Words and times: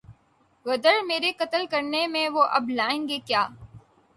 عذر 0.65 1.01
میرے 1.07 1.31
قتل 1.39 1.65
کرنے 1.71 2.05
میں 2.07 2.27
وہ 2.29 2.43
اب 2.51 2.69
لائیں 2.69 3.07
گے 3.09 3.19
کیا 3.25 3.47